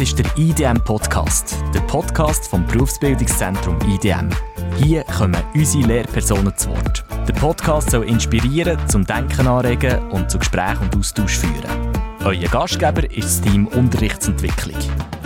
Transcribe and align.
Das 0.00 0.08
ist 0.08 0.18
der 0.18 0.38
IDM 0.38 0.82
Podcast, 0.82 1.56
der 1.74 1.80
Podcast 1.80 2.48
vom 2.48 2.66
Berufsbildungszentrum 2.66 3.76
IDM. 3.86 4.30
Hier 4.78 5.04
kommen 5.04 5.36
unsere 5.54 5.86
Lehrpersonen 5.88 6.56
zu 6.56 6.70
Wort. 6.70 7.04
Der 7.28 7.34
Podcast 7.34 7.90
soll 7.90 8.08
inspirieren, 8.08 8.78
zum 8.88 9.04
Denken 9.04 9.46
anregen 9.46 9.98
und 10.08 10.30
zu 10.30 10.38
Gespräch 10.38 10.80
und 10.80 10.96
Austausch 10.96 11.36
führen. 11.36 11.92
Euer 12.24 12.48
Gastgeber 12.48 13.10
ist 13.10 13.28
das 13.28 13.40
Team 13.42 13.66
Unterrichtsentwicklung. 13.66 14.80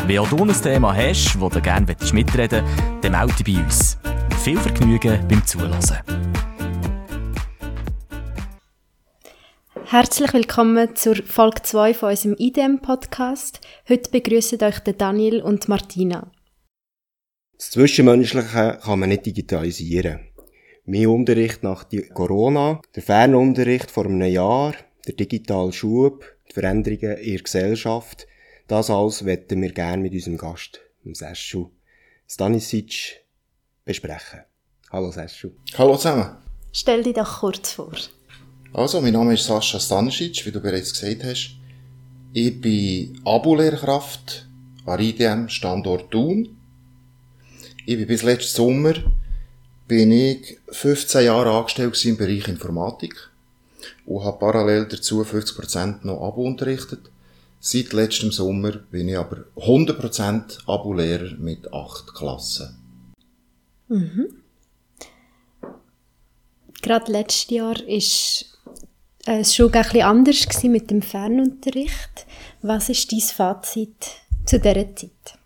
Wenn 0.09 0.19
auch 0.19 0.29
du 0.29 0.45
ein 0.45 0.53
Thema 0.53 0.93
hast, 0.93 1.39
wo 1.39 1.49
du 1.49 1.61
gerne 1.61 1.95
mitreden 2.13 2.65
willst, 2.65 3.05
dann 3.05 3.13
melde 3.13 3.45
dich 3.45 3.57
bei 3.57 3.63
uns. 3.63 3.97
Viel 4.43 4.59
Vergnügen 4.59 5.21
beim 5.29 5.47
Zuhören. 5.47 6.24
Herzlich 9.87 10.33
willkommen 10.33 10.97
zur 10.97 11.17
Folge 11.17 11.63
2 11.63 11.95
von 11.95 12.11
unserem 12.11 12.37
IDEM-Podcast. 12.39 13.61
Heute 13.89 14.11
begrüßen 14.11 14.63
euch 14.63 14.79
der 14.81 14.95
Daniel 14.95 15.43
und 15.43 15.69
Martina. 15.69 16.33
Das 17.59 17.71
Zwischenmenschliche 17.71 18.79
kann 18.83 18.99
man 18.99 19.11
nicht 19.11 19.27
digitalisieren. 19.27 20.21
Mein 20.87 21.07
Unterricht 21.07 21.63
nach 21.63 21.87
Corona, 22.15 22.81
der 22.97 23.03
Fernunterricht 23.03 23.91
vor 23.91 24.07
einem 24.07 24.23
Jahr, 24.23 24.75
der 25.07 25.15
digitale 25.15 25.73
Schub, 25.73 26.25
die 26.49 26.55
Veränderungen 26.55 27.19
in 27.19 27.33
der 27.33 27.43
Gesellschaft, 27.43 28.27
das 28.67 28.89
alles 28.91 29.23
möchten 29.23 29.61
wir 29.61 29.73
gerne 29.73 30.03
mit 30.03 30.15
unserem 30.15 30.39
Gast, 30.39 30.81
dem 31.05 31.15
Seschu 31.15 31.71
Stanisic, 32.27 33.23
besprechen. 33.85 34.41
Hallo 34.91 35.11
Seschu. 35.11 35.51
Hallo 35.77 35.97
zusammen. 35.97 36.37
Stell 36.73 37.03
dich 37.03 37.15
doch 37.15 37.41
kurz 37.41 37.73
vor. 37.73 37.93
Also, 38.77 39.01
mein 39.01 39.13
Name 39.13 39.35
ist 39.35 39.45
Sascha 39.45 39.79
Stanisic, 39.79 40.45
wie 40.45 40.51
du 40.51 40.59
bereits 40.59 40.93
gesagt 40.93 41.23
hast. 41.23 41.55
Ich 42.33 42.61
bin 42.61 43.21
Abo-Lehrkraft 43.25 44.49
an 44.85 44.99
IDM 44.99 45.49
Standort 45.49 46.11
Thun. 46.11 46.57
Ich 47.87 47.97
bin 47.97 48.09
bis 48.09 48.25
letzten 48.25 48.57
Sommer 48.57 48.95
bin 49.87 50.11
ich 50.11 50.59
15 50.71 51.25
Jahre 51.25 51.53
angestellt 51.53 52.05
im 52.05 52.17
Bereich 52.17 52.49
Informatik 52.49 53.31
und 54.07 54.25
habe 54.25 54.41
parallel 54.41 54.87
dazu 54.87 55.23
50% 55.23 56.05
noch 56.05 56.27
Abo 56.27 56.43
unterrichtet. 56.43 57.13
Seit 57.61 57.93
letztem 57.93 58.33
Sommer 58.33 58.73
bin 58.73 59.09
ich 59.09 59.17
aber 59.17 59.45
100% 59.55 60.67
Abo-Lehrer 60.67 61.37
mit 61.39 61.73
8 61.73 62.13
Klassen. 62.13 62.77
Mhm. 63.87 64.43
Gerade 66.83 67.13
letztes 67.13 67.51
Jahr 67.51 67.81
ist 67.81 68.54
es 69.27 69.55
schon 69.55 69.73
ein 69.73 69.83
bisschen 69.83 70.03
anders 70.03 70.63
mit 70.65 70.91
dem 70.91 71.03
Fernunterricht. 71.03 72.27
Was 72.63 72.89
ist 72.89 73.11
dein 73.13 73.21
Fazit 73.21 74.07
zu 74.45 74.59
dieser 74.59 74.95
Zeit? 74.95 75.39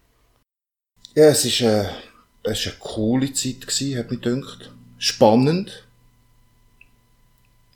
Ja, 1.15 1.27
es 1.27 1.45
ist, 1.45 1.61
äh, 1.61 1.89
es 2.43 2.61
ist 2.61 2.67
eine 2.67 2.77
coole 2.79 3.33
Zeit 3.33 3.67
gewesen, 3.67 3.99
hat 3.99 4.11
mich 4.11 4.21
gedacht. 4.21 4.71
Spannend. 4.99 5.87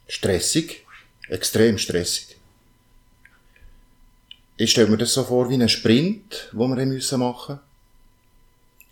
Stressig. 0.09 0.85
Extrem 1.29 1.79
stressig. 1.79 2.37
Ich 4.57 4.71
stelle 4.71 4.91
mir 4.91 4.99
das 4.99 5.15
so 5.15 5.25
vor 5.25 5.49
wie 5.49 5.55
einen 5.55 5.69
Sprint, 5.69 6.51
den 6.53 6.59
wir 6.59 6.67
machen 6.67 6.89
müssen. 6.93 7.61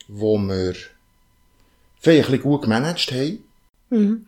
Wo 0.09 0.39
wir 0.39 0.75
vielleicht 2.01 2.29
ein 2.29 2.33
bisschen 2.33 2.43
gut 2.43 2.63
gemanagt 2.63 3.13
haben. 3.13 3.45
Mhm. 3.91 4.27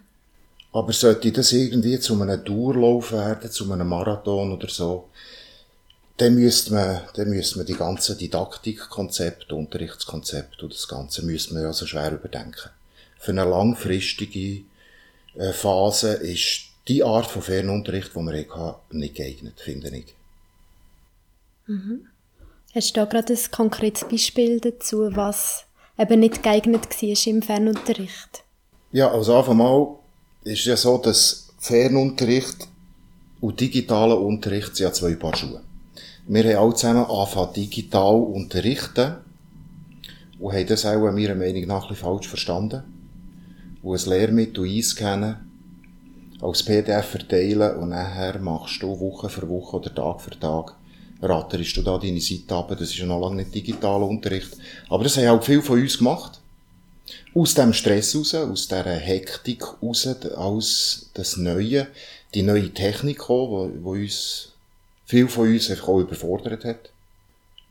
Aber 0.72 0.92
sollte 0.92 1.32
das 1.32 1.52
irgendwie 1.52 1.98
zu 2.00 2.20
einem 2.20 2.42
Durlauf 2.44 3.12
werden, 3.12 3.50
zu 3.50 3.70
einem 3.70 3.88
Marathon 3.88 4.52
oder 4.52 4.68
so, 4.68 5.08
dann 6.16 6.34
müsste 6.34 6.72
man, 6.72 7.00
dann 7.14 7.28
müsste 7.28 7.58
man 7.58 7.66
die 7.66 7.74
ganzen 7.74 8.16
Didaktikkonzepte, 8.16 9.55
Unterrichtskonzepte 9.55 10.64
und 10.64 10.72
das 10.72 10.88
Ganze 10.88 11.24
müsste 11.24 11.55
man 11.55 11.66
also 11.66 11.86
schwer 11.86 12.12
überdenken. 12.12 12.70
Für 13.18 13.32
eine 13.32 13.44
langfristige 13.44 14.62
äh, 15.34 15.52
Phase 15.52 16.14
ist 16.14 16.68
die 16.88 17.02
Art 17.02 17.27
von 17.27 17.42
Fernunterricht, 17.42 18.14
die 18.14 18.20
wir 18.20 18.56
hatten, 18.56 18.98
nicht 18.98 19.14
geeignet, 19.14 19.61
finde 19.61 19.88
ich. 19.96 20.14
Mhm. 21.66 22.06
Hast 22.74 22.96
du 22.96 23.00
da 23.00 23.05
gerade 23.05 23.32
ein 23.32 23.50
konkretes 23.50 24.08
Beispiel 24.08 24.58
dazu, 24.61 25.14
was 25.14 25.64
eben 25.98 26.20
nicht 26.20 26.42
geeignet 26.42 27.02
war 27.02 27.27
im 27.27 27.42
Fernunterricht? 27.42 28.44
Ja, 28.92 29.11
also 29.11 29.36
einfach 29.36 29.55
mal 29.55 29.98
ist 30.45 30.64
ja 30.64 30.77
so, 30.77 30.98
dass 30.98 31.48
Fernunterricht 31.58 32.69
und 33.41 33.61
digitaler 33.61 34.20
Unterricht 34.20 34.77
sind 34.77 34.85
ja 34.85 34.92
zwei 34.92 35.14
Paar 35.14 35.36
Schuhe. 35.36 35.61
Wir 36.27 36.45
haben 36.45 36.64
alle 36.64 36.75
zusammen 36.75 37.05
angefangen 37.05 37.53
digital 37.55 38.14
unterrichten 38.14 39.14
und 40.39 40.53
haben 40.53 40.67
das 40.67 40.86
auch 40.86 41.11
meiner 41.13 41.35
Meinung 41.35 41.67
nach 41.67 41.85
ein 41.85 41.89
bisschen 41.89 42.07
falsch 42.07 42.29
verstanden. 42.29 42.83
Und 43.83 44.01
ein 44.01 44.11
Lehrmittel 44.11 44.64
einscannen, 44.64 45.36
als 46.41 46.63
PDF 46.63 47.07
verteilen 47.07 47.77
und 47.77 47.91
nachher 47.91 48.39
machst 48.39 48.83
du 48.83 48.98
Woche 48.98 49.29
für 49.29 49.48
Woche 49.48 49.77
oder 49.77 49.95
Tag 49.95 50.20
für 50.20 50.39
Tag 50.39 50.74
ratterst 51.20 51.77
du 51.77 51.83
da 51.83 51.98
deine 51.98 52.20
Seite 52.20 52.55
ab. 52.55 52.69
Das 52.70 52.83
ist 52.83 52.98
ja 52.98 53.07
noch 53.07 53.20
lange 53.20 53.36
nicht 53.36 53.55
digitaler 53.55 54.09
Unterricht. 54.09 54.57
Aber 54.89 55.05
das 55.05 55.17
haben 55.17 55.29
auch 55.29 55.42
viele 55.42 55.63
von 55.63 55.80
uns 55.80 55.98
gemacht 55.98 56.42
aus 57.34 57.54
dem 57.54 57.72
Stress 57.72 58.14
raus, 58.14 58.34
aus 58.34 58.68
dieser 58.68 58.84
Hektik 58.84 59.64
raus, 59.82 60.06
aus 60.36 61.10
das 61.14 61.36
Neue, 61.36 61.86
die 62.34 62.42
neue 62.42 62.70
Technik 62.70 63.28
wo, 63.28 63.70
wo 63.82 63.92
uns, 63.92 64.52
viel 65.06 65.28
von 65.28 65.48
uns 65.48 65.70
einfach 65.70 65.88
auch 65.88 66.00
überfordert 66.00 66.64
hat. 66.64 66.90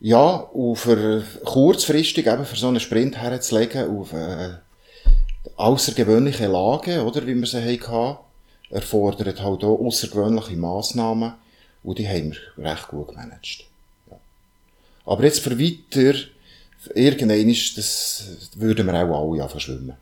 Ja, 0.00 0.34
und 0.34 0.76
für 0.76 1.24
kurzfristig 1.44 2.26
eben 2.26 2.44
für 2.44 2.56
so 2.56 2.68
einen 2.68 2.80
Sprint 2.80 3.16
herzulegen, 3.16 3.98
auf 3.98 4.12
äh, 4.12 4.50
außergewöhnliche 5.56 6.48
Lagen, 6.48 7.00
oder, 7.00 7.24
wie 7.26 7.36
wir 7.36 7.46
sie 7.46 7.62
hatten, 7.62 8.18
erfordert 8.70 9.40
halt 9.40 9.62
auch 9.62 9.80
außergewöhnliche 9.80 10.56
Massnahmen, 10.56 11.34
und 11.84 11.98
die 11.98 12.08
haben 12.08 12.36
wir 12.56 12.70
recht 12.70 12.88
gut 12.88 13.08
gemanagt. 13.08 13.64
Ja. 14.10 14.16
Aber 15.04 15.24
jetzt 15.24 15.40
für 15.40 15.58
weiter, 15.58 16.18
irgendwann 16.94 17.48
ist 17.48 17.78
das, 17.78 18.50
würden 18.56 18.86
wir 18.86 18.94
auch 18.94 19.32
alle 19.32 19.48
verschwimmen. 19.48 19.96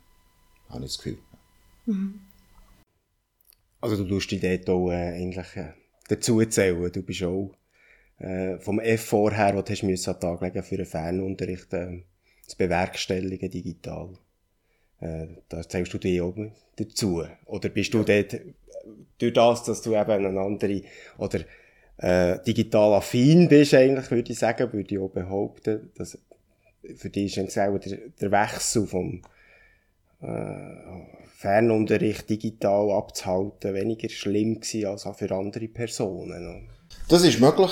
Habe 0.69 0.85
ich 0.85 0.93
das 0.93 0.99
Gefühl. 0.99 1.19
Mhm. 1.87 2.21
Also 3.81 3.97
du 3.97 4.09
tust 4.09 4.31
dich 4.31 4.41
dort 4.41 4.69
auch 4.69 4.91
äh, 4.91 5.15
eigentlich 5.15 5.57
äh, 5.57 5.73
dazu 6.09 6.45
zählen. 6.45 6.93
Du 6.93 7.03
bist 7.03 7.23
auch 7.23 7.53
äh, 8.19 8.59
vom 8.59 8.79
F 8.81 9.05
vorher, 9.07 9.57
was 9.57 9.65
du 9.65 9.73
hast 9.73 9.83
müssen 9.83 10.15
an 10.15 10.21
Tag 10.21 10.41
legen 10.43 10.63
für 10.63 10.77
einen 10.77 10.87
Fernunterricht 10.87 11.73
äh, 11.73 12.03
zu 12.47 12.57
bewerkstelligen 12.57 13.51
digital. 13.51 14.11
Äh, 15.01 15.29
da 15.49 15.67
zählst 15.67 15.95
du 15.95 15.99
dich 15.99 16.21
auch 16.21 16.35
dazu. 16.77 17.25
Oder 17.47 17.69
bist 17.71 17.95
du 17.95 18.03
dort, 18.03 18.39
durch 19.19 19.33
das, 19.33 19.65
dass 19.65 19.83
du 19.83 19.95
eben 19.95 20.11
eine 20.11 20.41
andere, 20.41 20.83
oder 21.17 21.41
äh, 21.99 22.39
digital 22.45 22.95
affin 22.95 23.49
bist 23.49 23.75
eigentlich, 23.75 24.11
würde 24.11 24.33
ich 24.33 24.39
sagen, 24.39 24.73
würde 24.73 24.95
ich 24.95 25.01
auch 25.01 25.11
behaupten, 25.11 25.91
dass 25.97 26.19
für 26.97 27.11
dich 27.11 27.37
ist 27.37 27.57
der, 27.57 27.79
der 27.79 28.31
Wechsel 28.31 28.87
vom 28.87 29.23
äh, 30.21 31.17
Fernunterricht 31.37 32.29
digital 32.29 32.91
abzuhalten 32.91 33.75
weniger 33.75 34.09
schlimm 34.09 34.61
gewesen 34.61 34.87
als 34.87 35.07
auch 35.07 35.17
für 35.17 35.31
andere 35.33 35.69
Personen. 35.69 36.69
Das 37.09 37.23
ist 37.23 37.41
möglich, 37.41 37.71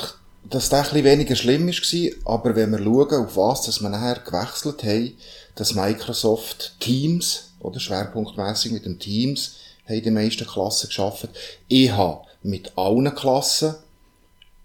dass 0.49 0.69
das 0.69 0.95
ein 0.95 1.05
weniger 1.05 1.37
schlimm 1.37 1.67
war, 1.69 2.35
aber 2.35 2.57
wenn 2.57 2.71
wir 2.71 2.79
schauen, 2.79 3.27
auf 3.27 3.37
was 3.37 3.63
dass 3.63 3.81
wir 3.81 3.91
nachher 3.91 4.21
gewechselt 4.21 4.83
haben, 4.85 5.13
dass 5.55 5.75
Microsoft 5.75 6.77
Teams, 6.81 7.53
oder 7.61 7.81
schwerpunktmäßig 7.81 8.73
mit 8.73 8.87
dem 8.87 8.99
Teams, 8.99 9.57
haben 9.87 10.03
die 10.03 10.11
meisten 10.11 10.47
Klassen 10.47 10.89
geschafft. 10.89 11.29
Ich 11.67 11.91
habe 11.91 12.23
mit 12.43 12.73
allen 12.77 13.15
Klassen, 13.15 13.75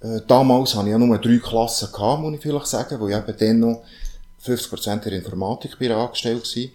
äh, 0.02 0.20
damals 0.28 0.76
hatte 0.76 0.88
ich 0.88 0.92
ja 0.92 0.98
nur 0.98 1.18
drei 1.18 1.40
Klassen 1.40 1.92
gehabt, 1.92 2.22
muss 2.22 2.36
ich 2.36 2.42
vielleicht 2.42 2.68
sagen, 2.68 3.00
wo 3.00 3.08
ich 3.08 3.16
eben 3.16 3.38
dann 3.38 3.60
noch 3.60 3.84
50% 4.46 5.04
der 5.04 5.14
Informatik 5.14 5.80
bei 5.80 5.94
angestellt 5.94 6.44
gewesen. 6.44 6.72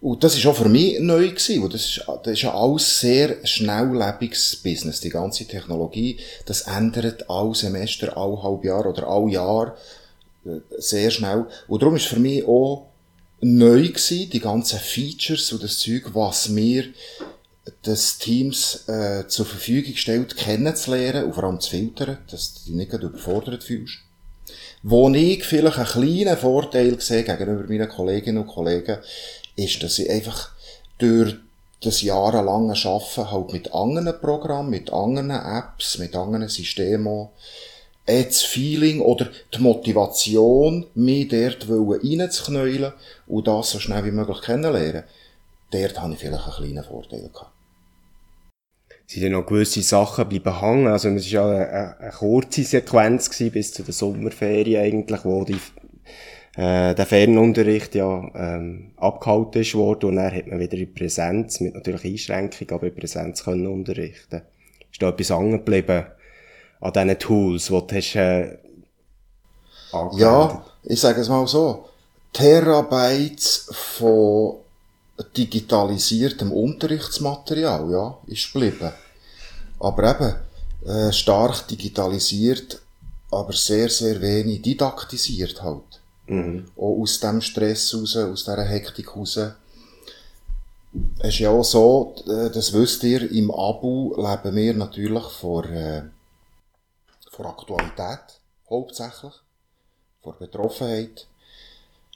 Und 0.00 0.22
das 0.22 0.42
war 0.44 0.52
auch 0.52 0.56
für 0.56 0.68
mich 0.68 1.00
neu 1.00 1.30
gewesen, 1.30 1.68
das 1.70 1.84
ist, 1.84 2.04
das 2.22 2.32
ist 2.32 2.44
alles 2.44 3.00
sehr 3.00 3.44
schnelllebiges 3.44 4.56
Business, 4.62 5.00
die 5.00 5.10
ganze 5.10 5.44
Technologie. 5.44 6.18
Das 6.46 6.62
ändert 6.62 7.28
all 7.28 7.52
Semester, 7.54 8.16
all 8.16 8.40
halb 8.40 8.64
Jahr 8.64 8.86
oder 8.86 9.08
all 9.08 9.28
Jahr 9.28 9.76
äh, 10.44 10.60
sehr 10.78 11.10
schnell. 11.10 11.46
Und 11.66 11.82
darum 11.82 11.96
ist 11.96 12.06
für 12.06 12.20
mich 12.20 12.46
auch 12.46 12.86
neu 13.40 13.88
gewesen, 13.88 14.30
die 14.30 14.40
ganzen 14.40 14.78
Features 14.78 15.52
und 15.52 15.64
das 15.64 15.78
Zeug, 15.80 16.14
was 16.14 16.48
mir 16.48 16.84
des 17.84 18.18
Teams 18.18 18.88
äh, 18.88 19.26
zur 19.26 19.46
Verfügung 19.46 19.96
stellt, 19.96 20.36
kennenzulernen 20.36 21.24
und 21.24 21.34
vor 21.34 21.44
allem 21.44 21.60
zu 21.60 21.70
filtern, 21.70 22.18
dass 22.30 22.54
du 22.54 22.60
dich 22.66 22.74
nicht 22.74 22.92
überfordert 22.92 23.64
fühlst. 23.64 23.98
Wo 24.82 25.08
ich 25.10 25.44
vielleicht 25.44 25.78
einen 25.78 25.86
kleinen 25.86 26.36
Vorteil 26.36 27.00
sehe 27.00 27.24
gegenüber 27.24 27.64
meinen 27.68 27.88
Kolleginnen 27.88 28.42
und 28.42 28.48
Kollegen, 28.48 28.98
ist, 29.56 29.82
dass 29.82 29.98
ich 29.98 30.08
einfach 30.08 30.50
durch 30.98 31.34
das 31.80 32.02
jahrelange 32.02 32.74
Arbeiten 32.84 33.30
halt 33.30 33.52
mit 33.52 33.72
anderen 33.74 34.20
Programmen, 34.20 34.70
mit 34.70 34.92
anderen 34.92 35.30
Apps, 35.30 35.98
mit 35.98 36.14
anderen 36.14 36.48
Systemen 36.48 37.28
das 38.06 38.42
Feeling 38.42 39.00
oder 39.00 39.28
die 39.54 39.60
Motivation, 39.60 40.86
mich 40.94 41.28
dort 41.28 41.68
reinzuknäulen 41.68 42.92
und 43.26 43.46
das 43.46 43.70
so 43.70 43.78
schnell 43.78 44.04
wie 44.04 44.10
möglich 44.10 44.40
kennenlernen. 44.40 45.04
Dort 45.70 46.00
habe 46.00 46.14
ich 46.14 46.18
vielleicht 46.18 46.44
einen 46.44 46.54
kleinen 46.54 46.84
Vorteil 46.84 47.28
gehabt. 47.28 47.57
Sind 49.08 49.22
ja 49.22 49.30
noch 49.30 49.46
gewisse 49.46 49.82
Sachen 49.82 50.28
bleiben 50.28 50.60
hängen? 50.60 50.86
Also, 50.86 51.08
es 51.08 51.32
war 51.32 51.54
ja 51.54 51.64
eine, 51.64 51.98
eine 51.98 52.10
kurze 52.12 52.62
Sequenz 52.62 53.30
gewesen, 53.30 53.52
bis 53.52 53.72
zu 53.72 53.82
der 53.82 53.94
Sommerferien 53.94 54.82
eigentlich, 54.82 55.24
wo 55.24 55.44
die, 55.44 55.58
äh, 56.56 56.94
der 56.94 57.06
Fernunterricht 57.06 57.94
ja, 57.94 58.30
ähm, 58.34 58.92
abgehalten 58.98 59.62
ist 59.62 59.74
worden 59.74 60.10
und 60.10 60.16
dann 60.16 60.34
hat 60.34 60.46
man 60.46 60.60
wieder 60.60 60.76
in 60.76 60.92
Präsenz, 60.92 61.60
mit 61.60 61.74
natürlich 61.74 62.04
Einschränkungen, 62.04 62.70
aber 62.70 62.86
in 62.88 62.94
Präsenz 62.94 63.44
können 63.44 63.66
unterrichten. 63.66 64.42
Ist 64.92 65.02
da 65.02 65.08
etwas 65.08 65.30
hängen 65.30 65.64
geblieben? 65.64 66.04
an 66.80 66.92
diesen 66.92 67.18
Tools, 67.18 67.66
die 67.66 67.70
du 67.70 67.96
hast, 67.96 68.14
äh, 68.16 68.58
Ja, 70.16 70.64
ich 70.84 71.00
sage 71.00 71.20
es 71.20 71.28
mal 71.28 71.46
so. 71.46 71.86
Terabytes 72.32 73.70
von 73.72 74.58
digitalisiertem 75.36 76.52
Unterrichtsmaterial, 76.52 77.90
ja, 77.90 78.18
ist 78.26 78.52
geblieben. 78.52 78.92
Aber 79.80 80.10
eben, 80.10 80.34
äh, 80.86 81.12
stark 81.12 81.66
digitalisiert, 81.68 82.80
aber 83.30 83.52
sehr, 83.52 83.88
sehr 83.88 84.20
wenig 84.20 84.62
didaktisiert 84.62 85.62
halt. 85.62 86.00
Mhm. 86.26 86.66
Auch 86.76 87.00
aus 87.00 87.20
dem 87.20 87.40
Stress 87.40 87.94
raus, 87.94 88.16
aus 88.16 88.44
dieser 88.44 88.64
Hektik 88.64 89.16
raus. 89.16 89.38
Es 91.18 91.28
ist 91.34 91.38
ja 91.40 91.50
auch 91.50 91.64
so, 91.64 92.14
äh, 92.26 92.50
das 92.50 92.72
wisst 92.72 93.02
ihr, 93.04 93.30
im 93.30 93.50
Abu 93.50 94.14
leben 94.16 94.56
wir 94.56 94.74
natürlich 94.74 95.24
vor, 95.24 95.64
äh, 95.66 96.02
vor 97.30 97.46
Aktualität, 97.46 98.40
hauptsächlich, 98.70 99.34
vor 100.22 100.36
Betroffenheit. 100.38 101.26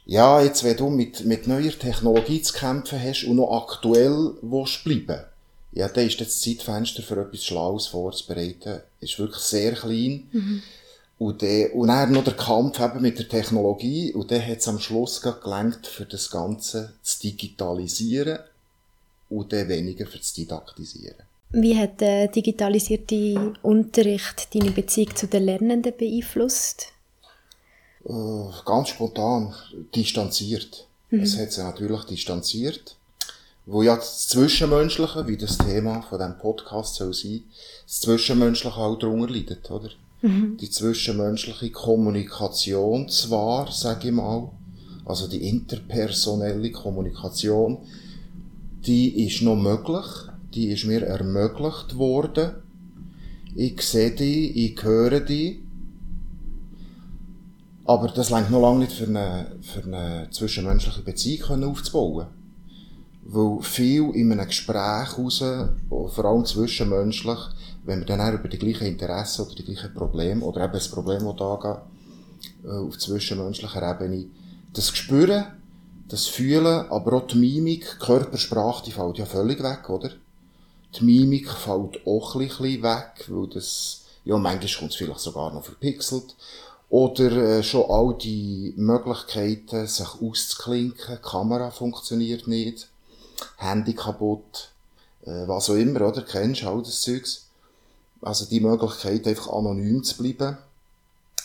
Ja, 0.04 0.43
jetzt, 0.43 0.64
wenn 0.64 0.76
du 0.76 0.90
mit, 0.90 1.25
mit 1.25 1.46
neuer 1.46 1.70
Technologie 1.70 2.43
zu 2.43 2.54
kämpfen 2.54 3.00
hast 3.00 3.25
und 3.25 3.37
noch 3.37 3.52
aktuell 3.52 4.34
willst 4.43 4.84
bleiben, 4.84 5.25
ja, 5.72 5.88
dann 5.88 6.06
ist 6.06 6.20
das 6.20 6.40
Zeitfenster 6.40 7.02
für 7.02 7.20
etwas 7.20 7.44
Schlaues 7.44 7.87
vorzubereiten, 7.87 8.81
ist 9.00 9.19
wirklich 9.19 9.43
sehr 9.43 9.72
klein. 9.72 10.28
Mhm. 10.32 10.62
Und, 11.19 11.40
der, 11.43 11.75
und 11.75 11.88
dann 11.88 12.12
noch 12.12 12.25
der 12.25 12.34
Kampf 12.34 12.81
eben 12.81 13.00
mit 13.00 13.19
der 13.19 13.28
Technologie, 13.28 14.12
und 14.12 14.31
dann 14.31 14.44
hat 14.44 14.58
es 14.58 14.69
am 14.69 14.81
Schluss 14.81 15.22
gelangt, 15.22 15.87
für 15.87 16.04
das 16.04 16.31
Ganze 16.31 16.94
zu 17.02 17.20
digitalisieren 17.20 18.40
und 19.31 19.52
dann 19.52 19.69
weniger 19.69 20.06
für 20.06 20.19
das 20.19 20.32
Didaktisieren. 20.32 21.25
Wie 21.50 21.76
hat 21.78 22.00
der 22.00 22.28
digitalisierte 22.28 23.52
Unterricht 23.62 24.54
deine 24.54 24.70
Beziehung 24.70 25.14
zu 25.14 25.26
den 25.26 25.44
Lernenden 25.44 25.93
beeinflusst? 25.96 26.88
Äh, 28.04 28.64
ganz 28.64 28.88
spontan, 28.88 29.54
distanziert. 29.94 30.88
Mhm. 31.10 31.20
Es 31.20 31.38
hat 31.38 31.52
sich 31.52 31.62
natürlich 31.62 32.04
distanziert. 32.04 32.96
Wo 33.64 33.82
ja 33.82 33.94
das 33.94 34.26
Zwischenmenschliche, 34.26 35.26
wie 35.28 35.37
das 35.37 35.56
Thema 35.56 36.02
von 36.02 36.19
diesem 36.19 36.38
Podcast 36.38 36.96
soll 36.96 37.14
sein, 37.14 37.44
das 37.87 38.00
Zwischenmenschliche 38.00 38.76
auch 38.76 38.99
darunter 38.99 39.32
leidet, 39.32 39.70
oder? 39.70 39.90
Mhm. 40.22 40.56
Die 40.56 40.69
zwischenmenschliche 40.69 41.70
Kommunikation 41.70 43.08
zwar, 43.08 43.70
sage 43.70 44.08
ich 44.08 44.14
mal, 44.14 44.50
also 45.04 45.28
die 45.28 45.49
interpersonelle 45.49 46.72
Kommunikation, 46.72 47.78
die 48.84 49.26
ist 49.26 49.43
noch 49.43 49.56
möglich, 49.56 50.06
die 50.54 50.72
ist 50.72 50.84
mir 50.84 51.02
ermöglicht 51.02 51.96
worden. 51.96 52.52
Ich 53.54 53.81
sehe 53.82 54.10
die, 54.10 54.66
ich 54.66 54.82
höre 54.82 55.20
die. 55.20 55.62
Aber 57.92 58.08
das 58.08 58.30
längt 58.30 58.50
noch 58.50 58.62
lange 58.62 58.78
nicht 58.78 58.92
für 58.92 59.04
eine, 59.04 59.58
für 59.60 59.82
eine 59.82 60.26
zwischenmenschliche 60.30 61.02
Beziehung 61.02 61.62
aufzubauen. 61.62 62.26
Weil 63.24 63.60
viel 63.60 64.14
in 64.14 64.32
einem 64.32 64.46
Gespräch 64.46 65.18
raus, 65.18 65.44
vor 65.90 66.24
allem 66.24 66.46
zwischenmenschlich, 66.46 67.38
wenn 67.84 67.98
wir 67.98 68.06
dann 68.06 68.22
auch 68.22 68.32
über 68.32 68.48
die 68.48 68.58
gleichen 68.58 68.86
Interessen 68.86 69.44
oder 69.44 69.54
die 69.56 69.64
gleichen 69.64 69.92
Probleme, 69.92 70.42
oder 70.42 70.64
eben 70.64 70.72
das 70.72 70.88
Problem, 70.88 71.22
das 71.26 71.36
da 71.36 71.58
geht, 71.60 72.70
äh, 72.70 72.78
auf 72.78 72.96
zwischenmenschlicher 72.96 73.82
Ebene, 73.90 74.24
das 74.72 74.88
Spüren, 74.96 75.44
das 76.08 76.28
Fühlen, 76.28 76.86
aber 76.88 77.18
auch 77.18 77.26
die 77.26 77.36
Mimik, 77.36 77.98
die 78.00 78.06
Körpersprache, 78.06 78.84
die 78.86 78.92
fällt 78.92 79.18
ja 79.18 79.26
völlig 79.26 79.62
weg, 79.62 79.90
oder? 79.90 80.12
Die 80.98 81.04
Mimik 81.04 81.50
fällt 81.50 82.06
auch 82.06 82.36
ein 82.36 82.48
bisschen 82.48 82.82
weg, 82.82 83.28
weil 83.28 83.48
das, 83.48 84.06
ja, 84.24 84.38
manchmal 84.38 84.78
kommt 84.78 84.92
es 84.92 84.96
vielleicht 84.96 85.20
sogar 85.20 85.52
noch 85.52 85.64
verpixelt. 85.64 86.34
Oder 86.92 87.32
äh, 87.32 87.62
schon 87.62 87.90
all 87.90 88.18
die 88.18 88.74
Möglichkeiten, 88.76 89.86
sich 89.86 90.20
auszuklinken, 90.20 91.16
die 91.16 91.26
Kamera 91.26 91.70
funktioniert 91.70 92.46
nicht, 92.46 92.86
Handy 93.56 93.94
kaputt, 93.94 94.68
äh, 95.24 95.48
was 95.48 95.70
auch 95.70 95.76
immer, 95.76 96.02
oder? 96.02 96.20
Kennst 96.20 96.60
du 96.60 96.68
all 96.68 96.82
das 96.82 97.00
Zeugs? 97.00 97.46
Also 98.20 98.44
die 98.44 98.60
Möglichkeit, 98.60 99.26
einfach 99.26 99.54
anonym 99.54 100.04
zu 100.04 100.18
bleiben, 100.18 100.58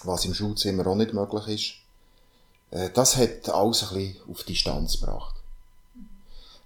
was 0.04 0.26
im 0.26 0.34
Schulzimmer 0.34 0.86
auch 0.86 0.96
nicht 0.96 1.14
möglich 1.14 1.48
ist, 2.72 2.78
äh, 2.78 2.90
das 2.94 3.16
hat 3.16 3.48
alles 3.48 3.84
ein 3.84 3.96
bisschen 3.96 4.18
auf 4.30 4.44
Distanz 4.44 5.00
gebracht. 5.00 5.36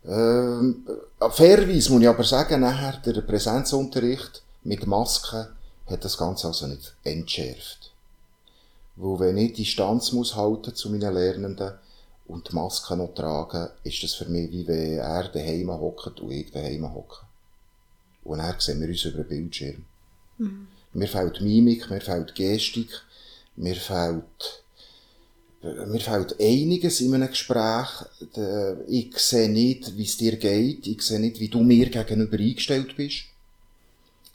Ähm, 0.07 0.87
fairerweise 1.19 1.91
muss 1.91 2.01
ich 2.01 2.09
aber 2.09 2.23
sagen, 2.23 2.61
nachher 2.61 2.97
der 2.97 3.21
Präsenzunterricht 3.21 4.41
mit 4.63 4.87
Masken 4.87 5.49
hat 5.85 6.03
das 6.03 6.17
Ganze 6.17 6.47
also 6.47 6.65
nicht 6.65 6.95
entschärft. 7.03 7.90
Wo 9.01 9.19
wenn 9.19 9.38
ich 9.38 9.53
Distanz 9.53 10.12
muss 10.12 10.36
halten 10.36 10.75
zu 10.75 10.92
meinen 10.92 11.12
Lernenden 11.12 11.74
und 12.27 12.51
die 12.51 12.56
Maske 12.56 12.95
noch 12.95 13.15
tragen, 13.15 13.69
ist 13.83 14.03
das 14.03 14.13
für 14.13 14.25
mich 14.25 14.51
wie 14.51 14.68
wenn 14.68 15.00
er 15.00 15.27
daheim 15.27 15.71
hockt 15.71 16.19
und 16.19 16.30
ich 16.30 16.51
daheim 16.51 16.94
hocke. 16.94 17.25
Und 18.24 18.38
dann 18.38 18.59
sehen 18.59 18.80
wir 18.80 18.88
uns 18.88 19.03
über 19.06 19.24
den 19.24 19.27
Bildschirm. 19.27 19.86
Mhm. 20.38 20.68
Mir 20.94 21.07
fehlt 21.07 21.42
Mimik, 21.42 21.89
mir 21.89 22.00
fehlt 22.00 22.36
Gestik, 22.36 22.92
mir 23.56 23.75
fehlt 23.75 24.63
mir 25.63 26.00
fehlt 26.00 26.39
einiges 26.39 27.01
in 27.01 27.15
einem 27.15 27.30
Gespräch. 27.30 27.88
Ich 28.88 29.18
sehe 29.18 29.50
nicht, 29.50 29.98
wie 29.98 30.06
es 30.06 30.18
dir 30.18 30.38
geht. 30.38 30.86
Ich 30.86 31.01
sehe 31.01 31.20
nicht, 31.20 31.39
wie 31.39 31.50
du 31.50 31.63
mir 31.63 31.89
gegenüber 31.89 32.38
eingestellt 32.38 32.96
bist. 32.96 33.24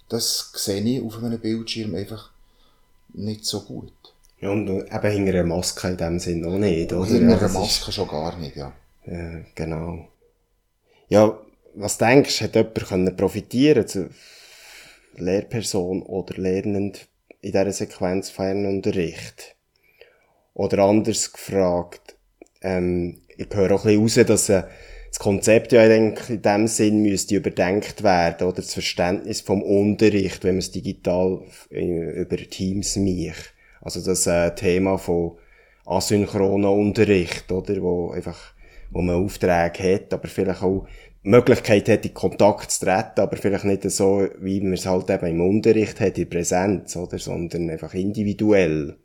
Das 0.08 0.50
sehe 0.54 0.82
ich 0.82 1.02
auf 1.02 1.22
einem 1.22 1.38
Bildschirm 1.38 1.94
einfach 1.94 2.30
nicht 3.12 3.44
so 3.44 3.60
gut. 3.60 3.92
Ja, 4.40 4.50
und 4.50 4.68
eben 4.68 4.86
hinter 5.10 5.32
einer 5.32 5.44
Maske 5.44 5.88
in 5.88 5.96
dem 5.96 6.18
Sinne 6.18 6.48
auch 6.48 6.58
nicht, 6.58 6.92
oder? 6.92 7.06
Hinter 7.06 7.38
einer 7.38 7.48
Maske 7.48 7.88
ist... 7.88 7.94
schon 7.94 8.08
gar 8.08 8.36
nicht, 8.38 8.56
ja. 8.56 8.72
Ja, 9.06 9.40
genau. 9.54 10.08
Ja, 11.08 11.38
was 11.74 11.98
denkst 11.98 12.38
du, 12.38 12.44
hat 12.44 12.54
jemand 12.54 12.86
können 12.86 13.16
profitieren 13.16 13.86
zu 13.86 14.10
Lehrperson 15.16 16.02
oder 16.02 16.36
Lernend 16.36 17.08
in 17.40 17.52
dieser 17.52 17.72
Sequenz 17.72 18.30
Fernunterricht? 18.30 19.56
Oder 20.54 20.78
anders 20.84 21.32
gefragt, 21.32 22.16
ähm, 22.62 23.20
ich 23.36 23.48
höre 23.52 23.72
auch 23.72 23.84
ein 23.84 24.00
bisschen 24.00 24.24
raus, 24.24 24.26
dass 24.26 24.48
äh, 24.48 24.64
das 25.08 25.18
Konzept 25.18 25.72
ja 25.72 25.82
eigentlich 25.82 26.30
in 26.30 26.42
dem 26.42 26.66
Sinn 26.66 27.02
müsste 27.02 27.36
überdenkt 27.36 28.02
werden, 28.02 28.46
oder 28.46 28.56
das 28.56 28.74
Verständnis 28.74 29.40
vom 29.40 29.62
Unterricht, 29.62 30.44
wenn 30.44 30.56
man 30.56 30.58
es 30.58 30.72
digital 30.72 31.42
äh, 31.70 32.22
über 32.22 32.36
Teams 32.36 32.96
macht. 32.96 33.54
Also 33.80 34.04
das 34.04 34.26
äh, 34.26 34.54
Thema 34.54 34.98
von 34.98 35.38
asynchroner 35.84 36.72
Unterricht, 36.72 37.50
oder, 37.52 37.80
wo 37.82 38.10
einfach, 38.10 38.54
wo 38.90 39.02
man 39.02 39.24
Aufträge 39.24 39.94
hat, 39.94 40.12
aber 40.12 40.28
vielleicht 40.28 40.62
auch 40.62 40.86
Möglichkeit 41.22 41.88
hat, 41.88 42.06
in 42.06 42.14
Kontakt 42.14 42.70
zu 42.70 42.84
treten, 42.84 43.20
aber 43.20 43.36
vielleicht 43.36 43.64
nicht 43.64 43.82
so, 43.90 44.28
wie 44.38 44.60
man 44.60 44.74
es 44.74 44.86
halt 44.86 45.10
eben 45.10 45.26
im 45.26 45.40
Unterricht 45.40 46.00
hat, 46.00 46.18
in 46.18 46.28
Präsenz, 46.28 46.96
oder, 46.96 47.18
sondern 47.18 47.68
einfach 47.70 47.94
individuell. 47.94 48.96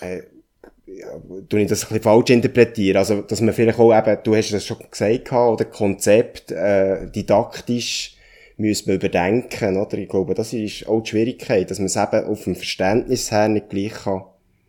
Äh, 0.00 0.22
ja, 0.86 1.20
tue 1.48 1.62
ich 1.62 1.68
das 1.68 1.82
ein 1.82 1.88
bisschen 1.88 2.02
falsch 2.02 2.30
interpretieren. 2.30 2.98
Also, 2.98 3.22
dass 3.22 3.40
man 3.40 3.54
vielleicht 3.54 3.78
auch 3.78 3.96
eben, 3.96 4.18
du 4.22 4.36
hast 4.36 4.52
das 4.52 4.66
schon 4.66 4.78
gesagt, 4.90 5.32
oder? 5.32 5.64
Konzept, 5.64 6.52
äh, 6.52 7.10
didaktisch 7.10 8.16
müssen 8.56 8.86
wir 8.86 8.94
überdenken, 8.94 9.76
oder? 9.76 9.98
Ich 9.98 10.08
glaube, 10.08 10.34
das 10.34 10.52
ist 10.52 10.86
auch 10.86 11.00
die 11.00 11.10
Schwierigkeit, 11.10 11.70
dass 11.70 11.78
man 11.78 11.86
es 11.86 11.96
eben 11.96 12.26
auf 12.26 12.44
dem 12.44 12.56
Verständnis 12.56 13.30
her 13.30 13.48
nicht 13.48 13.70
gleich 13.70 13.92
kann 13.92 14.24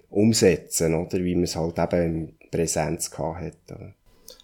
umsetzen, 0.09 0.95
oder? 0.95 1.19
Wie 1.19 1.35
man 1.35 1.43
es 1.43 1.55
halt 1.55 1.77
eben 1.77 2.01
in 2.03 2.49
Präsenz 2.51 3.11
gehabt 3.11 3.41
hat, 3.41 3.75
oder? 3.75 3.93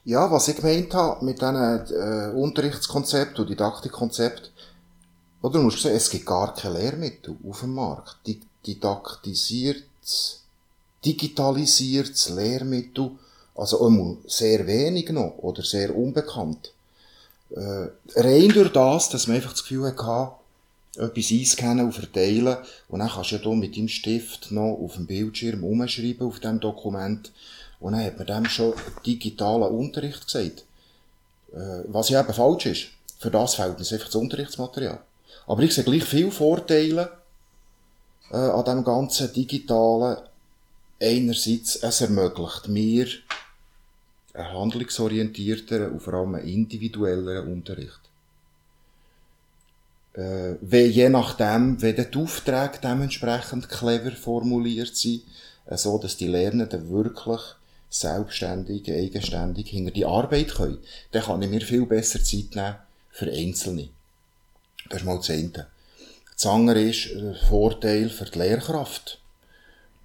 Ja, 0.04 0.32
was 0.32 0.48
ich 0.48 0.56
gemeint 0.56 0.94
habe 0.94 1.24
mit 1.24 1.42
diesen 1.42 1.56
äh, 1.56 2.32
Unterrichtskonzept 2.36 3.40
und 3.40 3.50
Didaktikkonzept, 3.50 4.52
oder 5.42 5.60
du 5.60 5.66
musst 5.66 5.82
sagen, 5.82 5.96
es 5.96 6.10
gibt 6.10 6.26
gar 6.26 6.54
kein 6.54 6.74
Lehrmittel 6.74 7.36
auf 7.48 7.62
dem 7.62 7.74
Markt. 7.74 8.18
Die 8.26 8.40
didaktisiert 8.66 9.84
digitalisiertes 11.04 12.30
Lehrmittel, 12.30 13.12
also 13.56 13.88
immer 13.88 14.18
sehr 14.28 14.66
wenig 14.68 15.10
noch 15.10 15.38
oder 15.38 15.64
sehr 15.64 15.96
unbekannt. 15.96 16.74
Äh, 17.56 17.90
rein 18.16 18.50
durch 18.50 18.72
das, 18.72 19.10
dass 19.10 19.28
man 19.28 19.38
einfach 19.38 19.52
das 19.52 19.64
Gefühl 19.64 19.86
hatte, 19.86 20.32
etwas 20.98 21.32
einscannen 21.32 21.86
und 21.86 21.94
verteilen 21.94 22.58
und 22.90 23.00
dann 23.00 23.10
kannst 23.10 23.32
du 23.32 23.36
ja 23.36 23.42
hier 23.42 23.56
mit 23.56 23.78
deinem 23.78 23.88
Stift 23.88 24.52
noch 24.52 24.78
auf 24.82 24.96
dem 24.96 25.08
Bildschirm 25.08 25.64
umschreiben 25.64 26.28
auf 26.28 26.40
dem 26.40 26.60
Dokument 26.60 27.32
und 27.80 27.94
dann 27.94 28.04
hat 28.04 28.18
man 28.18 28.28
dem 28.28 28.46
schon 28.46 28.74
digitalen 29.06 29.72
Unterricht 29.76 30.26
gesagt. 30.26 30.66
Äh, 31.54 31.84
was 31.88 32.10
ja 32.10 32.22
eben 32.22 32.34
falsch 32.34 32.66
ist. 32.68 32.88
Für 33.20 33.32
das 33.32 33.56
fehlt 33.56 33.78
uns 33.78 33.92
einfach 33.92 34.08
das 34.08 34.16
Unterrichtsmaterial. 34.16 35.00
Aber 35.48 35.62
ich 35.64 35.74
sehe 35.74 35.84
gleich 35.84 36.04
viele 36.04 36.32
Vorteile 36.32 37.12
äh, 38.32 38.38
an 38.38 38.66
dem 38.66 38.84
ganzen 38.84 39.32
digitalen. 39.34 40.18
Einerseits, 41.02 41.78
es 41.78 42.02
ermöglicht 42.02 42.68
mir 42.68 43.08
einen 44.34 44.54
handlungsorientierteren 44.54 45.94
und 45.94 46.02
vor 46.02 46.14
allem 46.14 46.36
einen 46.36 46.48
individuelleren 46.48 47.52
Unterricht. 47.52 48.00
Äh, 50.14 50.56
wenn 50.62 50.92
je 50.92 51.10
nachdem, 51.10 51.82
wenn 51.82 51.96
die 51.96 52.18
Aufträge 52.18 52.80
dementsprechend 52.84 53.70
clever 53.70 54.12
formuliert 54.12 54.96
sind, 54.96 55.24
äh, 55.66 55.78
so 55.78 55.98
dass 55.98 56.18
die 56.18 56.28
Lernenden 56.28 56.90
wirklich 56.90 57.42
selbstständig, 57.90 58.90
eigenständig 58.92 59.70
hinter 59.70 59.92
die 59.92 60.06
Arbeit 60.06 60.56
können, 60.56 60.80
dann 61.12 61.24
kann 61.24 61.42
ich 61.42 61.50
mir 61.50 61.62
viel 61.62 61.86
besser 61.86 62.24
Zeit 62.24 62.56
nehmen 62.56 62.76
für 63.12 63.32
Einzelne. 63.32 63.90
Das 64.90 65.02
ist 65.02 65.06
mal 65.06 65.18
das 65.18 65.30
eine. 65.30 65.68
Das 66.34 66.46
andere 66.46 66.82
ist 66.82 67.12
ein 67.16 67.36
Vorteil 67.48 68.10
für 68.10 68.26
die 68.26 68.40
Lehrkraft. 68.40 69.20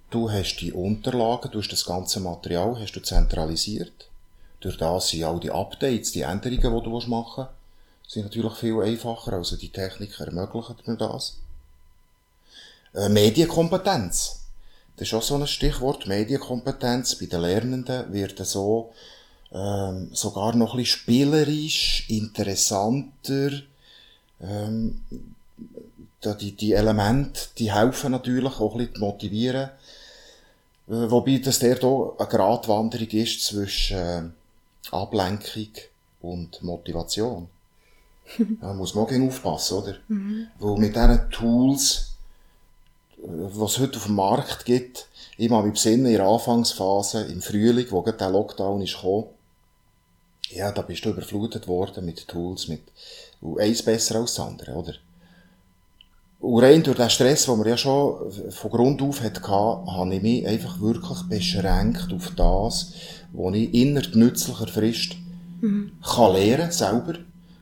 Du 0.09 0.31
hast 0.31 0.57
die 0.57 0.71
Unterlagen, 0.71 1.51
du 1.51 1.59
hast 1.59 1.71
das 1.71 1.85
ganze 1.85 2.19
Material, 2.19 2.79
hast 2.79 2.93
du 2.93 3.01
zentralisiert. 3.01 4.09
Durch 4.59 4.77
das 4.77 5.09
sind 5.09 5.23
all 5.23 5.39
die 5.39 5.51
Updates, 5.51 6.11
die 6.11 6.21
Änderungen, 6.21 6.61
die 6.61 6.83
du 6.83 7.09
machen 7.09 7.45
willst, 7.45 8.13
sind 8.13 8.23
natürlich 8.23 8.53
viel 8.53 8.81
einfacher. 8.81 9.33
Also 9.33 9.55
die 9.57 9.69
Technik 9.69 10.19
ermöglicht 10.19 10.87
mir 10.87 10.97
das. 10.97 11.37
Äh, 12.93 13.09
Medienkompetenz. 13.09 14.39
Das 14.95 15.07
ist 15.07 15.13
auch 15.13 15.21
so 15.21 15.35
ein 15.35 15.45
Stichwort. 15.45 16.07
Medienkompetenz 16.07 17.15
bei 17.15 17.27
den 17.27 17.41
Lernenden 17.41 18.11
wird 18.11 18.39
so 18.45 18.93
ähm, 19.51 20.09
sogar 20.13 20.55
noch 20.55 20.73
ein 20.73 20.77
bisschen 20.77 20.99
spielerisch, 20.99 22.05
interessanter. 22.09 23.51
Ähm, 24.41 25.01
die, 26.41 26.51
die 26.53 26.73
Elemente, 26.73 27.41
die 27.57 27.73
helfen 27.73 28.11
natürlich 28.11 28.59
auch 28.59 28.73
ein 28.73 28.79
bisschen 28.79 28.95
zu 28.95 29.01
motivieren. 29.01 29.69
Äh, 30.87 31.11
wobei 31.11 31.37
das 31.37 31.59
der 31.59 31.77
hier 31.77 32.13
eine 32.17 32.27
Gratwanderung 32.27 33.07
ist 33.09 33.45
zwischen 33.45 33.97
äh, 33.97 34.23
Ablenkung 34.91 35.71
und 36.21 36.61
Motivation. 36.63 37.47
da 38.61 38.73
muss 38.73 38.93
man 38.93 39.05
auch 39.05 39.11
aufpassen, 39.11 39.77
oder? 39.77 39.95
Mhm. 40.07 40.47
Weil 40.59 40.77
mit 40.77 40.95
diesen 40.95 41.29
Tools, 41.31 42.15
äh, 43.17 43.25
was 43.25 43.73
es 43.73 43.79
heute 43.79 43.97
auf 43.97 44.05
dem 44.05 44.15
Markt 44.15 44.65
gibt, 44.65 45.07
ich 45.37 45.51
habe 45.51 45.63
mich 45.63 45.73
besinnen, 45.73 46.07
in 46.07 46.13
der 46.13 46.25
Anfangsphase, 46.25 47.23
im 47.25 47.41
Frühling, 47.41 47.87
wo 47.91 48.01
gerade 48.01 48.17
der 48.17 48.29
Lockdown 48.31 48.81
ist 48.81 48.95
gekommen, 48.95 49.27
ja, 50.49 50.71
da 50.71 50.81
bist 50.81 51.03
du 51.05 51.09
überflutet 51.09 51.67
worden 51.67 52.05
mit 52.05 52.27
Tools, 52.27 52.67
mit, 52.67 52.81
und 53.41 53.59
eins 53.59 53.83
besser 53.83 54.15
als 54.15 54.35
das 54.35 54.45
andere, 54.45 54.73
oder? 54.73 54.93
Und 56.39 56.63
rein 56.63 56.83
durch 56.83 56.97
den 56.97 57.09
Stress, 57.09 57.45
den 57.45 57.57
man 57.57 57.67
ja 57.67 57.77
schon 57.77 58.31
von 58.51 58.71
Grund 58.71 59.01
auf 59.01 59.21
hatte, 59.21 59.41
habe 59.47 60.15
ich 60.15 60.21
mich 60.21 60.47
einfach 60.47 60.79
wirklich 60.79 61.23
beschränkt 61.23 62.13
auf 62.13 62.31
das, 62.35 62.93
was 63.33 63.55
ich 63.55 63.73
innerhalb 63.73 64.15
nützlicher 64.15 64.67
Frist 64.67 65.15
mhm. 65.61 65.91
kann 66.03 66.33
lernen, 66.33 66.71
selber. 66.71 67.15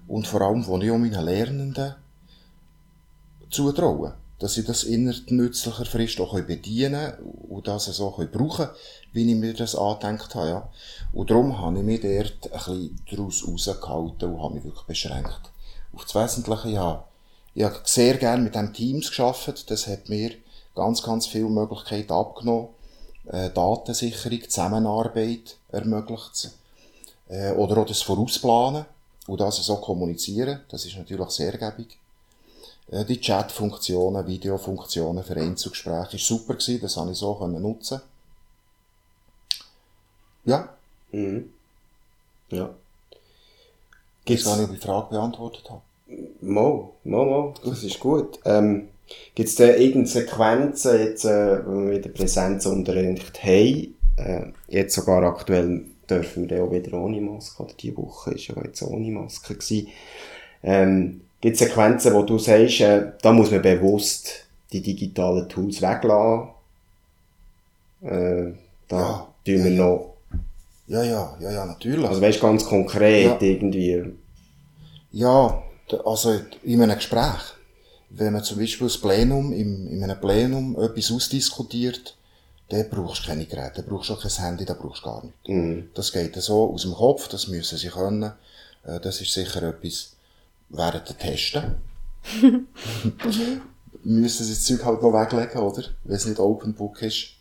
Und 0.08 0.28
vor 0.28 0.42
allem, 0.42 0.68
was 0.68 0.84
ich 0.84 0.92
auch 0.92 0.98
meinen 0.98 1.26
Lernenden 1.26 1.96
zutraue. 3.50 4.14
Dass 4.40 4.54
sie 4.54 4.64
das 4.64 4.84
innerhalb 4.84 5.32
nützlicher 5.32 5.86
Frist 5.86 6.20
auch 6.20 6.40
bedienen 6.42 7.14
können 7.14 7.32
und 7.50 7.68
das 7.68 7.86
so 7.86 8.12
brauchen 8.12 8.30
können, 8.30 8.70
wie 9.14 9.32
ich 9.32 9.38
mir 9.38 9.54
das 9.54 9.76
angedenkt 9.76 10.36
habe. 10.36 10.50
Ja. 10.50 10.70
Und 11.14 11.30
darum 11.30 11.58
habe 11.58 11.78
ich 11.78 11.84
mich 11.84 12.02
dort 12.02 12.52
ein 12.52 12.52
bisschen 12.52 13.00
daraus 13.10 13.48
rausgehalten 13.48 14.34
und 14.34 14.42
habe 14.42 14.56
mich 14.56 14.64
wirklich 14.66 14.86
beschränkt. 14.86 15.52
Auf 15.94 16.04
das 16.04 16.16
Wesentliche, 16.16 16.70
ja 16.70 17.06
ich 17.56 17.64
habe 17.64 17.80
sehr 17.86 18.18
gerne 18.18 18.44
mit 18.44 18.54
dem 18.54 18.74
Teams 18.74 19.08
geschafft. 19.08 19.72
Das 19.72 19.88
hat 19.88 20.10
mir 20.10 20.32
ganz, 20.76 21.02
ganz 21.02 21.26
viele 21.26 21.50
Möglichkeiten 21.50 22.12
abgenommen. 22.12 22.68
Äh, 23.28 23.50
Datensicherung, 23.50 24.42
Zusammenarbeit 24.44 25.58
ermöglicht 25.72 26.52
äh, 27.28 27.52
Oder 27.54 27.78
auch 27.80 27.86
das 27.86 28.02
Vorausplanen 28.02 28.86
und 29.28 29.42
das 29.42 29.58
so 29.58 29.78
kommunizieren. 29.78 30.62
Das 30.70 30.86
ist 30.86 30.98
natürlich 30.98 31.30
sehr 31.30 31.58
gebig. 31.58 31.98
Äh, 32.92 33.06
die 33.06 33.20
Chat-Funktionen, 33.20 34.28
Videofunktionen 34.28 35.24
für 35.24 35.38
Einzelgespräche 35.38 36.18
ist 36.18 36.28
super 36.28 36.54
gewesen. 36.54 36.82
Das 36.82 36.98
habe 36.98 37.12
ich 37.12 37.18
so 37.18 37.34
können 37.36 37.62
nutzen. 37.62 38.02
Ja. 40.46 40.70
Mhm. 41.12 41.52
Ja. 42.50 42.70
Gibt's... 44.24 44.44
Ich 44.44 44.46
weiß 44.46 44.58
nicht, 44.58 44.70
ob 44.70 44.74
ich 44.76 44.80
die 44.80 44.86
Frage 44.86 45.10
beantwortet 45.10 45.70
habe. 45.70 45.82
Mo, 46.42 46.94
mo, 47.04 47.26
mo, 47.26 47.54
das 47.64 47.84
ist 47.84 48.00
gut. 48.00 48.40
Ähm, 48.46 48.90
Gibt 49.36 49.50
es 49.50 49.56
da 49.56 49.66
irgendeine 49.66 50.08
Sequenzen, 50.08 51.00
jetzt, 51.00 51.26
äh, 51.26 51.66
wenn 51.66 51.90
wir 51.90 51.98
wieder 51.98 52.10
Präsenzunterricht 52.10 53.44
haben? 53.44 53.96
Äh, 54.18 54.52
jetzt 54.68 54.96
sogar 54.96 55.24
aktuell 55.24 55.86
dürfen 56.10 56.50
wir 56.50 56.58
ja 56.58 56.64
auch 56.64 56.72
wieder 56.72 56.98
ohne 56.98 57.22
Maske, 57.22 57.64
oder 57.64 57.74
die 57.74 57.96
Woche 57.98 58.32
ist 58.32 58.48
ja 58.48 58.56
jetzt 58.64 58.82
ohne 58.82 59.12
Maske 59.12 59.56
gewesen. 59.56 59.88
Ähm, 60.64 61.22
Gibt 61.42 61.56
es 61.56 61.60
Sequenzen, 61.60 62.14
wo 62.14 62.24
du 62.24 62.40
sagst, 62.40 62.82
äh, 62.82 63.12
da 63.22 63.32
muss 63.34 63.52
man 63.52 63.62
bewusst 63.62 64.46
die 64.72 64.82
digitalen 64.82 65.48
Tools 65.48 65.82
weglassen? 65.82 66.50
Äh, 68.02 68.54
da 68.88 68.98
ja, 68.98 69.28
tun 69.46 69.64
wir 69.64 69.72
ja, 69.72 69.84
noch... 69.84 70.14
Ja, 70.88 71.04
ja, 71.04 71.38
ja, 71.40 71.52
ja, 71.52 71.66
natürlich. 71.66 72.08
Also 72.08 72.22
weißt 72.22 72.42
ganz 72.42 72.66
konkret 72.66 73.42
ja. 73.42 73.48
irgendwie... 73.48 74.06
Ja, 75.12 75.64
also 76.04 76.40
in 76.64 76.82
einem 76.82 76.96
Gespräch, 76.96 77.54
wenn 78.10 78.34
man 78.34 78.44
zum 78.44 78.60
Beispiel 78.60 78.88
das 78.88 78.98
Plenum, 78.98 79.52
im, 79.54 79.88
in 79.88 80.04
einem 80.04 80.20
Plenum 80.20 80.80
etwas 80.80 81.12
ausdiskutiert, 81.12 82.16
dann 82.70 82.90
brauchst 82.90 83.24
du 83.24 83.28
keine 83.28 83.46
Geräte, 83.46 83.82
dann 83.82 83.86
brauchst 83.86 84.10
du 84.10 84.14
auch 84.14 84.22
kein 84.22 84.32
Handy, 84.32 84.66
da 84.66 84.74
brauchst 84.74 85.04
du 85.04 85.06
gar 85.06 85.24
nichts. 85.24 85.48
Mhm. 85.48 85.90
Das 85.94 86.12
geht 86.12 86.36
so 86.36 86.72
aus 86.72 86.82
dem 86.82 86.94
Kopf, 86.94 87.28
das 87.28 87.48
müssen 87.48 87.78
sie 87.78 87.90
können. 87.90 88.32
Äh, 88.86 89.00
das 89.00 89.22
ist 89.22 89.34
sicher 89.34 89.64
etwas 89.64 90.14
während 90.70 91.08
der 91.08 91.18
Testen. 91.18 91.76
müssen 94.04 94.44
sie 94.46 94.54
das 94.54 94.64
Zeug 94.64 94.86
halt 94.86 95.02
noch 95.02 95.14
weglegen, 95.14 95.62
oder? 95.62 95.84
Wenn 96.04 96.16
es 96.16 96.26
nicht 96.26 96.40
Open 96.40 96.74
Book 96.74 97.02
ist. 97.02 97.32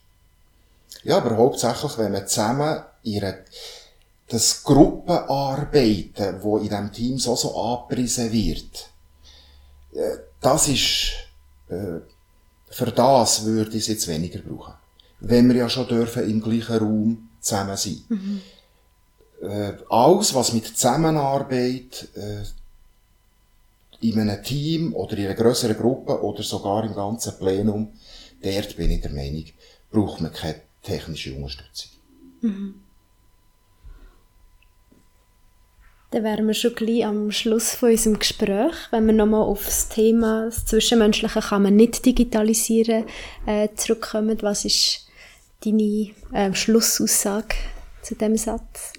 Ja, 1.04 1.18
aber 1.18 1.36
hauptsächlich, 1.36 1.98
wenn 1.98 2.12
man 2.12 2.26
zusammen 2.26 2.82
ihre 3.02 3.44
das 4.28 4.64
Gruppenarbeiten, 4.64 6.42
wo 6.42 6.56
in 6.56 6.64
diesem 6.68 6.92
Team 6.92 7.18
so, 7.18 7.36
so 7.36 7.56
angepriesen 7.60 8.32
wird, 8.32 8.88
äh, 9.92 10.16
das 10.44 10.68
ist, 10.68 11.12
äh, 11.68 12.00
für 12.68 12.90
das 12.90 13.44
würde 13.44 13.70
ich 13.70 13.84
es 13.84 13.86
jetzt 13.86 14.08
weniger 14.08 14.40
brauchen. 14.40 14.74
Wenn 15.20 15.48
wir 15.48 15.56
ja 15.56 15.68
schon 15.68 15.88
dürfen 15.88 16.28
im 16.28 16.42
gleichen 16.42 16.76
Raum 16.76 17.28
zusammen 17.40 17.76
sein. 17.76 18.02
Mhm. 18.08 18.40
Äh, 19.42 19.72
alles, 19.88 20.34
was 20.34 20.52
mit 20.52 20.66
Zusammenarbeit 20.66 22.08
äh, 22.14 22.42
in 24.00 24.20
einem 24.20 24.42
Team 24.42 24.94
oder 24.94 25.16
in 25.16 25.26
einer 25.26 25.34
grösseren 25.34 25.76
Gruppe 25.76 26.22
oder 26.22 26.42
sogar 26.42 26.84
im 26.84 26.94
ganzen 26.94 27.38
Plenum, 27.38 27.92
dort 28.42 28.76
bin 28.76 28.90
ich 28.90 29.00
der 29.00 29.12
Meinung, 29.12 29.44
braucht 29.90 30.20
man 30.20 30.32
keine 30.32 30.60
technische 30.82 31.34
Unterstützung. 31.34 31.90
Mhm. 32.42 32.83
Dann 36.14 36.22
wären 36.22 36.46
wir 36.46 36.54
schon 36.54 36.76
gleich 36.76 37.04
am 37.04 37.32
Schluss 37.32 37.74
von 37.74 37.90
unserem 37.90 38.20
Gespräch. 38.20 38.72
Wenn 38.92 39.06
wir 39.06 39.12
nochmal 39.12 39.42
auf 39.42 39.64
das 39.64 39.88
Thema 39.88 40.44
das 40.44 40.64
Zwischenmenschliche 40.64 41.40
kann 41.40 41.64
man 41.64 41.74
nicht 41.74 42.06
digitalisieren 42.06 43.06
äh, 43.46 43.70
zurückkommen. 43.74 44.40
Was 44.40 44.64
ist 44.64 45.08
deine 45.64 46.12
äh, 46.32 46.54
Schlussaussage 46.54 47.56
zu 48.02 48.14
dem 48.14 48.36
Satz? 48.36 48.92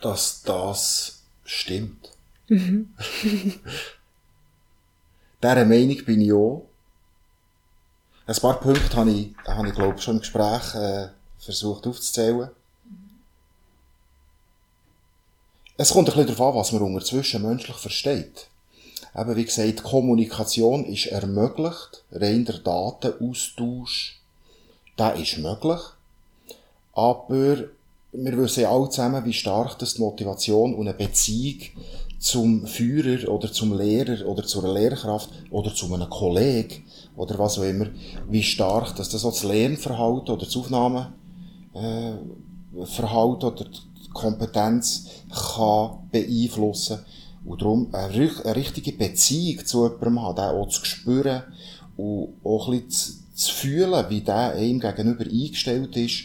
Dass 0.00 0.40
das 0.44 1.24
stimmt. 1.44 2.10
Mhm. 2.48 2.94
Dieser 5.42 5.64
Meinung 5.66 6.04
bin 6.06 6.22
ich 6.22 6.32
auch. 6.32 6.66
Ein 8.26 8.36
paar 8.36 8.60
Punkte 8.60 8.96
habe 8.96 9.10
ich, 9.10 9.34
habe 9.46 9.68
ich 9.68 9.74
glaube 9.74 10.00
schon 10.00 10.14
im 10.14 10.20
Gespräch 10.20 10.74
äh, 10.74 11.08
versucht 11.38 11.86
aufzuzählen. 11.86 12.48
Es 15.80 15.90
kommt 15.90 16.08
ein 16.08 16.16
bisschen 16.16 16.34
darauf 16.34 16.54
an, 16.54 16.60
was 16.60 16.72
man 16.72 16.82
unter 16.82 17.04
zwischenmenschlich 17.04 17.76
versteht. 17.76 18.48
Eben, 19.16 19.36
wie 19.36 19.44
gesagt, 19.44 19.84
Kommunikation 19.84 20.84
ist 20.86 21.06
ermöglicht, 21.06 22.02
rein 22.10 22.44
der 22.44 22.58
Datenaustausch, 22.58 24.18
der 24.98 25.14
ist 25.14 25.38
möglich. 25.38 25.78
Aber 26.94 27.68
wir 28.10 28.38
wissen 28.38 28.62
ja 28.62 28.72
alle 28.72 28.88
zusammen, 28.88 29.24
wie 29.24 29.32
stark 29.32 29.78
das 29.78 29.94
die 29.94 30.00
Motivation 30.00 30.74
und 30.74 30.88
eine 30.88 30.98
Beziehung 30.98 31.60
zum 32.18 32.66
Führer 32.66 33.30
oder 33.30 33.52
zum 33.52 33.78
Lehrer 33.78 34.26
oder 34.26 34.42
zur 34.42 34.74
Lehrkraft 34.74 35.30
oder 35.52 35.72
zu 35.72 35.94
einem 35.94 36.10
Kollegen 36.10 36.86
oder 37.16 37.38
was 37.38 37.56
auch 37.56 37.62
immer, 37.62 37.86
wie 38.28 38.42
stark 38.42 38.96
dass 38.96 39.10
das 39.10 39.24
auch 39.24 39.30
das 39.30 39.44
Lernverhalten 39.44 40.34
oder 40.34 40.44
das 40.44 40.56
Aufnahmeverhalten 40.56 42.82
äh, 42.82 43.52
oder 43.52 43.64
Kompetenz 44.12 45.06
kann 45.54 46.08
beeinflussen 46.10 47.00
und 47.44 47.60
darum 47.62 47.88
eine, 47.94 48.30
eine 48.44 48.56
richtige 48.56 48.92
Beziehung 48.92 49.64
zu 49.64 49.84
jemandem 49.84 50.22
haben, 50.22 50.36
den 50.36 50.44
auch 50.44 50.68
zu 50.68 50.84
spüren 50.84 51.42
und 51.96 52.34
auch 52.44 52.68
ein 52.68 52.82
bisschen 52.86 53.24
zu, 53.34 53.52
fühlen, 53.52 54.06
wie 54.08 54.20
der 54.20 54.52
einem 54.52 54.80
gegenüber 54.80 55.24
eingestellt 55.24 55.96
ist, 55.96 56.24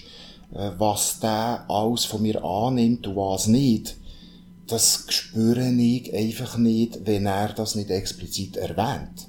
äh, 0.54 0.72
was 0.78 1.20
der 1.20 1.66
alles 1.70 2.06
von 2.06 2.22
mir 2.22 2.44
annimmt 2.44 3.08
und 3.08 3.16
was 3.16 3.48
nicht 3.48 3.96
das 4.68 5.06
spüre 5.10 5.70
ich 5.70 6.14
einfach 6.14 6.58
nicht, 6.58 7.06
wenn 7.06 7.26
er 7.26 7.50
das 7.54 7.76
nicht 7.76 7.90
explizit 7.90 8.58
erwähnt. 8.58 9.28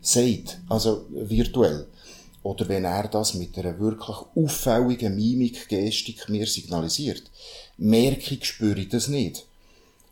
Sagt, 0.00 0.60
also 0.68 1.06
virtuell. 1.10 1.86
Oder 2.42 2.68
wenn 2.68 2.84
er 2.84 3.08
das 3.08 3.34
mit 3.34 3.56
einer 3.56 3.78
wirklich 3.78 4.16
auffälligen 4.36 5.16
Mimik, 5.16 5.68
Gestik 5.68 6.28
mir 6.28 6.46
signalisiert. 6.46 7.30
Merke 7.76 8.34
ich, 8.34 8.44
spüre 8.44 8.80
ich 8.80 8.88
das 8.88 9.08
nicht. 9.08 9.46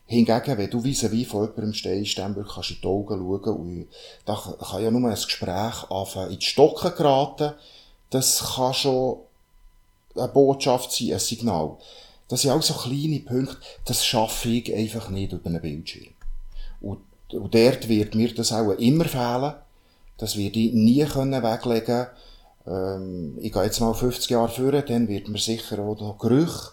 Hingegen, 0.06 0.58
wenn 0.58 0.70
du 0.70 0.82
vis 0.84 1.10
wie 1.10 1.24
von 1.24 1.42
jemandem 1.42 1.74
stehst, 1.74 2.18
dann 2.18 2.34
kannst 2.34 2.70
du 2.70 2.74
in 2.74 2.80
die 2.80 2.86
Augen 2.86 3.18
schauen 3.18 3.56
und 3.56 3.88
da 4.26 4.34
kann 4.60 4.82
ja 4.82 4.90
nur 4.90 5.08
ein 5.08 5.14
Gespräch 5.14 5.90
anfangen, 5.90 6.32
in 6.32 6.38
die 6.38 6.44
Stocken 6.44 6.94
geraten. 6.94 7.54
Das 8.10 8.54
kann 8.56 8.74
schon 8.74 9.20
eine 10.14 10.28
Botschaft 10.28 10.92
sein, 10.92 11.12
ein 11.12 11.18
Signal. 11.18 11.76
Das 12.28 12.42
sind 12.42 12.50
auch 12.50 12.62
so 12.62 12.74
kleine 12.74 13.20
Punkte, 13.20 13.56
das 13.84 14.04
schaffe 14.04 14.48
ich 14.48 14.74
einfach 14.74 15.08
nicht 15.08 15.32
über 15.32 15.48
einen 15.48 15.62
Bildschirm. 15.62 16.12
Und, 16.80 17.00
und 17.32 17.54
dort 17.54 17.88
wird 17.88 18.14
mir 18.14 18.34
das 18.34 18.52
auch 18.52 18.72
immer 18.72 19.06
fehlen. 19.06 19.54
Das 20.18 20.36
werde 20.36 20.58
ich 20.58 20.72
nie 20.72 21.04
können 21.04 21.42
weglegen 21.42 22.06
ähm, 22.66 23.38
Ich 23.40 23.52
gehe 23.52 23.64
jetzt 23.64 23.80
mal 23.80 23.94
50 23.94 24.30
Jahre 24.30 24.48
vor, 24.48 24.72
dann 24.72 25.08
wird 25.08 25.28
mir 25.28 25.38
sicher 25.38 25.78
auch 25.78 25.98
noch 25.98 26.18
Gerüche 26.18 26.72